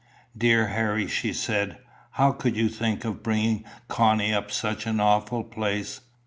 "Dear 0.35 0.69
Harry," 0.69 1.05
she 1.07 1.31
said, 1.31 1.77
"how 2.13 2.31
could 2.31 2.57
you 2.57 2.69
think 2.69 3.05
of 3.05 3.21
bringing 3.21 3.65
Connie 3.87 4.33
up 4.33 4.49
such 4.51 4.87
an 4.87 4.99
awful 4.99 5.43
place? 5.43 6.01